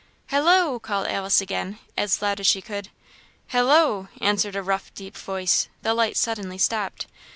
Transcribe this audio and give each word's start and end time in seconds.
"Halloo!" 0.29 0.79
called 0.79 1.05
Alice, 1.05 1.41
again, 1.41 1.77
as 1.95 2.23
loud 2.23 2.39
as 2.39 2.47
she 2.47 2.59
could. 2.59 2.89
"Halloo!" 3.49 4.07
answered 4.19 4.55
a 4.55 4.63
rough 4.63 4.91
deep 4.95 5.15
voice. 5.15 5.67
The 5.83 5.93
light 5.93 6.17
suddenly 6.17 6.57
stopped. 6.57 7.05